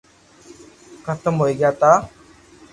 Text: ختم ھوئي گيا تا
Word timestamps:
ختم 1.05 1.33
ھوئي 1.41 1.53
گيا 1.59 1.71
تا 1.79 1.91